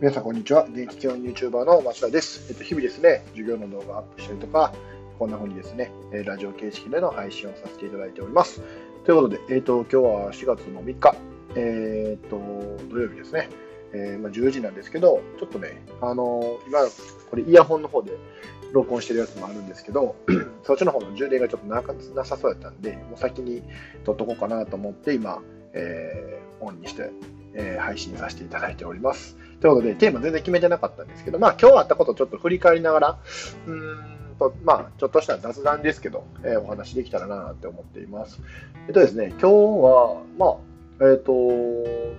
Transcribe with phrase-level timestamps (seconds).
[0.00, 0.62] 皆さん、こんにちは。
[0.66, 2.46] 現役教員 YouTuber の松田です。
[2.50, 4.72] えっと、日々ですね、授業の動画をアップしたりとか、
[5.18, 5.90] こんな風にですね、
[6.24, 8.62] ラジオ形式での配信をさせていただいております。
[9.04, 11.16] ということで、えっと、今日は4月の3日、
[11.56, 12.38] え、っと、
[12.88, 13.48] 土曜日ですね、
[13.92, 16.78] えー、まあ、10時なんですけど、ちょっとね、あの今、
[17.28, 18.12] これイヤホンの方で
[18.72, 20.14] 録音してるやつもあるんですけど、
[20.62, 21.82] そっちの方の充電がちょっとな
[22.14, 23.64] なさそうだったんで、もう先に
[24.04, 27.10] 撮っとこうかなと思って、今、えー、オンにして、
[27.54, 29.36] えー、配信させていただいております。
[29.60, 33.18] ということで、テーマ全然決めてなかったんですけど、まあ今日あったことをちょっと振り返りながら、
[33.66, 38.40] うーんと、まあちょっとした雑談ですけど、えー、お話できたらなって思っています。
[38.86, 40.56] えっとですね、今日は、まあ、
[41.00, 41.32] えっ、ー、と、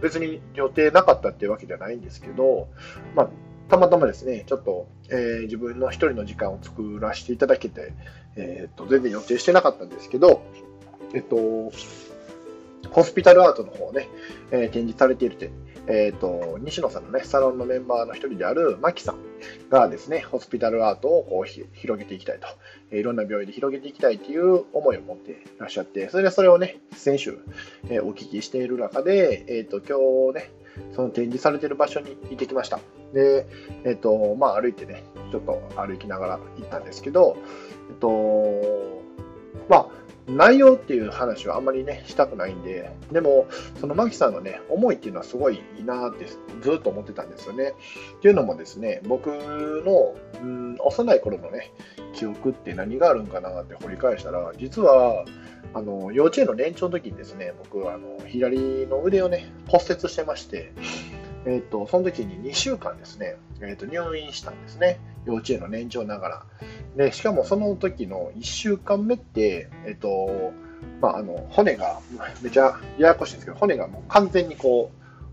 [0.00, 2.68] 別に予定なかったっていうわけじゃないんですけど、
[3.14, 3.28] まあ、
[3.68, 7.92] たまたまですね、ちょっと、えー、自分の一人の時間を作らせていただけて、
[8.36, 10.42] えっ、ー、と、全然予定してなかったんですけど、
[11.14, 11.36] えっと、
[12.90, 14.08] ホスピタルアートの方ね、
[14.50, 15.50] えー、展示されているて、
[15.88, 19.16] えっ、ー、と、西野さんのね、サロンのメンバーの一人であるマキさん
[19.70, 22.46] がですね、ホスピタルアートをこう広げていきたいと、
[22.90, 27.38] えー、いろんな病院で広げていきたいという思いを持っていらっしゃって、それでそれをね、先週、
[27.88, 30.52] えー、お聞きしている中で、えっ、と、今日ね、
[30.94, 32.80] その展示されている場所に行ってきました。
[33.14, 33.46] で、
[33.84, 37.36] えっ、と、まあ歩いてね、ちょっと歩きながら行ったんですけど、
[37.90, 39.02] えっと、
[39.68, 39.88] まあ、
[40.28, 43.46] 内容っていう話はあんまりね、したくないんで、でも、
[43.80, 46.26] そのマキさんのね、思いっていうのはすごいいいなって
[46.60, 47.74] ずっと思ってたんですよね。
[48.18, 51.72] っていうのもですね、僕の、うん、幼い頃のね、
[52.14, 55.24] 記憶って何があるんかなって掘り返したら、実は、
[55.74, 60.72] あの幼稚園の年長の時にですね、僕はあの左の腕をね、骨折してまして、
[61.44, 66.46] えーと、その時に2週間ですね、えーと、入院したんですね、幼稚園の年長ながら。
[66.96, 70.52] でしかもその時の1週間目って、えーと
[71.00, 72.00] まあ、あの骨が
[72.42, 74.90] めちゃややこしいんですけど、骨がもう完全にこ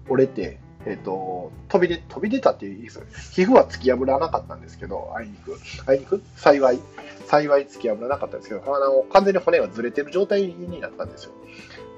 [0.07, 2.89] う折れて、えーと、飛びで飛び出たっていうで
[3.31, 6.21] 皮膚は突き破らなかったんですけど、あいにく、あいにく？
[6.35, 6.79] 幸い、
[7.25, 11.31] 幸い突き破らなかったんですけど、あの完全に骨がずれてる状態になったんですよ。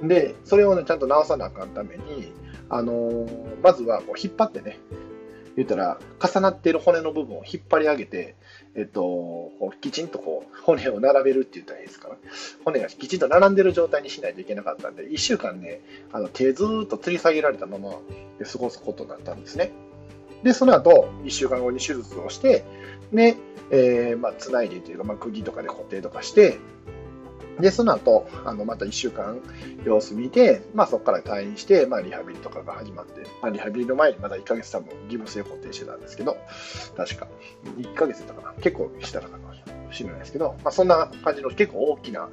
[0.03, 2.31] で、それをね、ちゃんと治さなあかんために、
[2.69, 3.27] あの、
[3.63, 4.77] まずはこう引っ張ってね、
[5.57, 8.35] 言ったら、重なっている骨の部分を引っ張り上げて、
[8.75, 12.15] えっと、こうきちんとこう骨を並べるって言ったらいいですかね。
[12.63, 15.81] 骨がきちんと並んでる状態にしないといけなかったんで、1週間ね、
[16.13, 17.89] あの手ずっと吊り下げられたまま
[18.37, 19.71] で過ごすことになったんですね。
[20.43, 22.63] で、その後、1週間後に手術をして、
[23.11, 23.35] で、
[23.71, 26.59] えー、まあ、つないでというか、まあ、釘とかで固定とかして、
[27.59, 29.39] で、その後、あの、また1週間
[29.83, 36.37] 様子見て、まあそこから退院して、まあリハビリとかが始まって、まあリハビリの前にまだ1ヶ月多分義務性固定してたんですけど、
[36.95, 37.27] 確か。
[37.77, 42.29] 1ヶ月だったかな結構したかなかもしれないですけど、まあそんな感じの結構大きな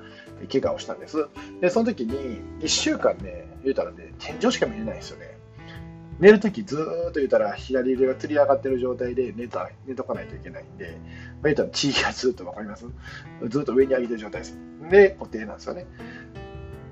[0.52, 1.26] 怪我をしたんです。
[1.60, 5.33] で、その時に1週間ね、言うたらね、天井しか見れないんですよね。
[6.20, 12.86] 寝るときずーっと言ったら左腕がつり上がってる状態で寝た寝とかないといけないんで、まあ、言ったら血がずっとわかります？
[13.48, 14.58] ずっと上に上げてる状態です。
[14.90, 15.86] で、固定なんですよね。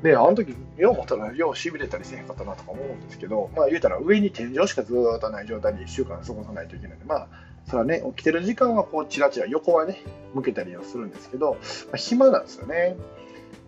[0.03, 7.29] で、あの時、よう思ったら、よう痺れたりせへんかったなとか思うんですけど、まあ言うたら上に天井しかずっとない状態に1週間過ごさないといけないんで、まあ、
[7.67, 10.03] それはね、起きてる時間はこう、チラチラ横はね、
[10.35, 11.59] 向けたりはするんですけど、ま
[11.95, 12.97] あ、暇なんですよね。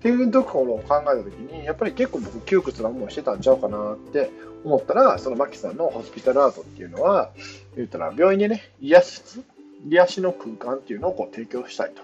[0.04, 4.30] っていうところを考えたときに、やっぱり結構僕窮屈な思いしてたんちゃうかなって
[4.62, 7.30] 思ったら、そのマキさんのホスピタルアートっていうのは、
[7.74, 9.22] 言ったら病院でね、癒し
[9.88, 12.02] 癒しの空間っていうのをこう提供したいと。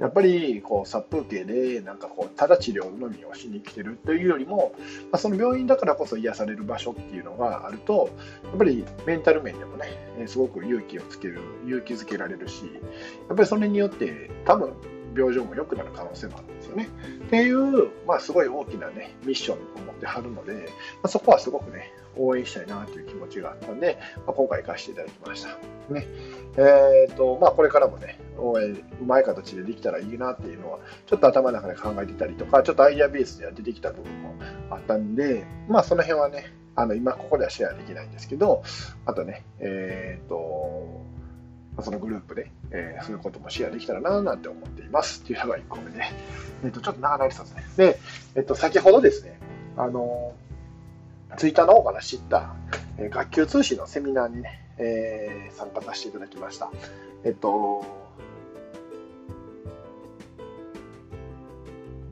[0.00, 4.74] やっぱりこう殺風景でなんかこうただ治療のみをしに来てるというよりも、
[5.12, 8.10] まあ、その病院だからこそ癒される場所っていうのがあると
[8.42, 9.86] やっぱりメンタル面でもね
[10.26, 12.64] すごく勇気をつける勇気づけられるし
[13.28, 14.72] やっぱりそれによって多分
[15.14, 16.88] 病状も良くなる可能性もあるんですよね。
[17.26, 20.60] っていう、まあ、すごい大きなね、ミッションを持ってはるので、ま
[21.04, 25.48] あ、そこはすごくね、応援したいなという気持ちがあったんで、まあ、今回行かせていただきました。
[25.92, 26.06] ね。
[26.56, 34.34] え、ー、と、まあ、これからもね、応援、うまい形でできたらいいなっていうのは、ちょっと頭の中で考えてたりとか、ちょっとアイデアベースでは出てきた部分も
[34.70, 38.62] あったんで、まあ、その辺はね、あの、今ここではシェアできないんですけど、
[39.04, 41.01] あとね、えっ、ー、と、
[41.80, 46.04] そのグループで、えー、そういうこともシェアできたらななんて思っていますっていうのが1個目で、
[46.64, 47.64] えーと、ちょっと長なりそうですね。
[47.76, 48.00] で、
[48.34, 49.38] えっ、ー、と、先ほどですね、
[49.76, 50.34] あの、
[51.38, 52.54] ツイッターの方から知った、
[52.98, 56.70] え、学級通信のセミナーにね、え、参加させていただきました。
[57.24, 57.84] えっと、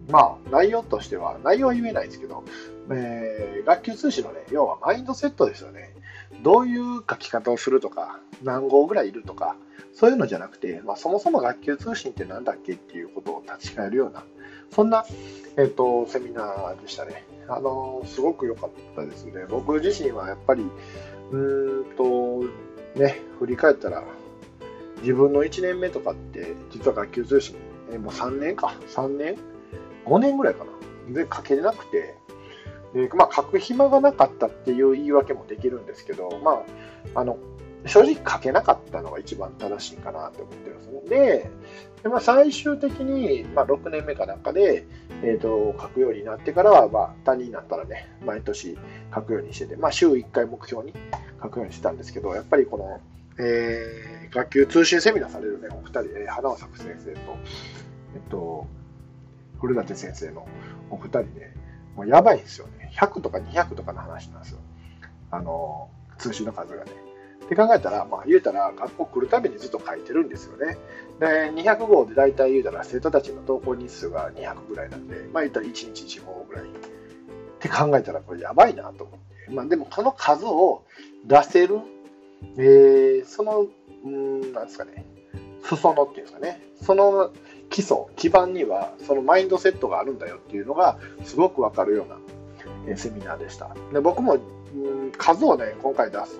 [0.08, 2.44] まあ、内容としては、内容は言えないですけど、
[2.90, 5.94] えー、学級通信のね、要はマインドセットですよね。
[6.42, 9.56] どういう書き方をするとか、何号ぐらいいるとか、
[9.92, 14.24] そういうのじゃなくて、まあ、そもそも学級通信って何だっけっていうことを立ち返るような、
[14.70, 15.04] そんな、
[15.56, 17.24] えーと、セミナーでしたね。
[17.48, 19.44] あのすごく良かったですね。
[19.48, 20.64] 僕自身はやっぱり、
[21.32, 22.44] うーんと、
[22.98, 24.04] ね、振り返ったら、
[25.02, 27.56] 自分の1年目とかって、実は学級通信、
[27.92, 29.36] えもう3年か、3年
[30.06, 30.70] ?5 年ぐらいかな。
[31.12, 32.16] で、書けれなくて、
[32.94, 36.62] でまあ、書く暇がなかったっていう言い訳もできるんですけど、ま
[37.14, 37.38] あ、あの
[37.86, 41.50] 正直書けなかったのが一番正しいかなって思ってますで
[42.02, 44.86] で、まあ、最終的に、まあ、6年目かなんかで、
[45.22, 48.78] えーと、書くようになってからは、まあ、他人になったらね毎年
[49.14, 50.94] 書くようにしてて、まあ、週1回目標に
[51.42, 53.00] 書くようにしてたんですけどやっぱりこの、
[53.44, 57.20] えー、学級通信セミナーされるねお二人、えー、花尾作先生と、
[58.14, 58.66] えっと、
[59.60, 60.46] 古舘先生の
[60.90, 61.54] お二人ね
[61.96, 62.90] もうやばいんですよね。
[62.96, 64.58] 100とか200とかの話なんですよ。
[65.30, 66.92] あの通信の数がね。
[67.44, 70.78] って考えたら、まあ、言うたら学校来るたびにずっと書いてるんですよね。
[71.18, 76.64] で、200号で大体言うたら生徒たちの投稿日数が200ぐらいなんで、まあ言ったら1日1号ぐらい。
[76.64, 76.68] っ
[77.60, 79.50] て考えたらこれやばいなと思って。
[79.50, 80.84] まあでもこの数を
[81.26, 81.80] 出せる、
[82.56, 83.66] えー、その、
[84.04, 85.04] うん、なんですかね、
[85.62, 87.32] 裾野っていうんですかね、その
[87.68, 92.16] 基礎、基盤にはそのマインドセットがあるんだよっていうのがすごくわかるような、
[92.96, 93.74] セミナーでした。
[93.92, 94.38] で僕もう
[95.08, 96.38] ん数をね、今回出す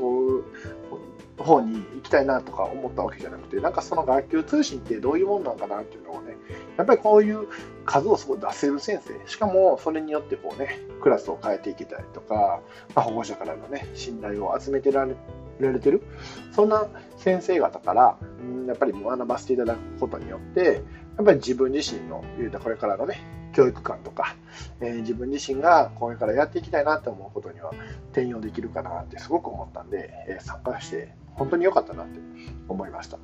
[1.39, 6.37] 方に行きたいなとか思ったわけじゃなくて、なんかその学級通信ってどういうもんなんかなっていうのをね、
[6.77, 7.49] やっぱりこういう
[7.85, 12.61] 数をすごい出せる先生、しかもそれによってこうね、クラスを変えていけたりとか、
[12.95, 15.15] まあ、保護者からのね、信頼を集めてられ
[15.59, 16.03] られてる、
[16.53, 16.87] そんな
[17.17, 20.83] 先生方から、うん、やっぱり学ばせていただくことによって、
[21.17, 22.25] やっぱり自分自身の、
[22.63, 23.21] これからのね、
[23.53, 24.37] 教育観とか、
[24.81, 27.73] えー、自分自身がこれからやっていきたいなって思うことには
[28.13, 32.21] 転用できるかなってすごく思ったんで、えー、参加して本当に良かったなって
[32.69, 33.19] 思いました。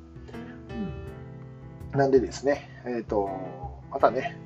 [1.93, 3.29] うん、なんでですね、えっ、ー、と、
[3.91, 4.37] またね、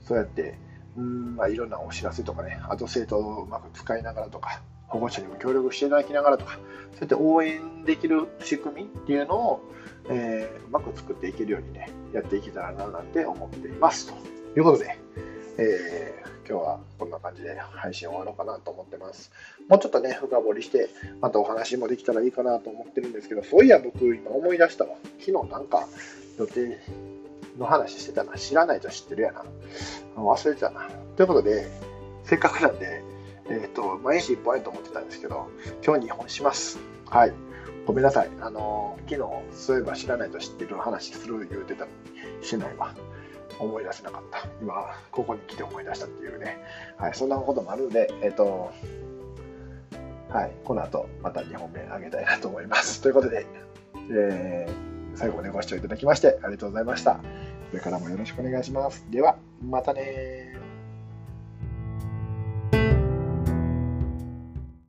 [0.00, 0.58] そうやって、
[0.96, 6.60] うんまあ、いろんなお知らせとかね、あと生徒をうまく使いながらとか、保護者にも協力していただきながらとか、そう
[7.00, 9.60] やって応援できる仕組みっていうのを、
[10.08, 14.08] えー、うまく作っていけるようにね、やっていけたらななんて思っています。
[14.08, 14.14] と
[14.54, 14.96] ということで、
[15.58, 19.32] えー、今日はこんな感じで配信終わろうかなと思ってます。
[19.68, 20.90] もうちょっとね、深掘りして、
[21.20, 24.94] またお話もできたらいいかなと思ってるんですけど、そういや僕今思い出したわ。
[25.18, 25.88] 昨日なんか
[26.38, 26.78] 予定
[27.58, 28.34] の話してたな。
[28.34, 29.44] 知らないと知ってるやな。
[30.14, 30.88] 忘れてたな。
[31.16, 31.66] ということで、
[32.22, 33.02] せっかくなんで、
[33.50, 35.48] えっ、ー、と、毎日1本やと思ってたんですけど、
[35.84, 36.78] 今日2本します。
[37.06, 37.32] はい。
[37.86, 38.30] ごめんなさい。
[38.40, 41.90] あの、昨日、そういえば知らないと知ってる話する言うてたの
[42.40, 42.94] に、しないわ。
[43.58, 44.46] 思い出せなかった。
[44.60, 46.58] 今、ここに来て思い出したっていうね。
[46.96, 48.72] はい、そんなこともあるので、えっ、ー、と、
[50.28, 53.00] はい、この後、また2本目あげたいなと思います。
[53.02, 53.46] ということで、
[54.10, 57.14] えー、最後までご視聴いただきましてありがとうございました。
[57.14, 57.20] こ
[57.74, 59.06] れからもよろしくお願いします。
[59.10, 60.53] では、またね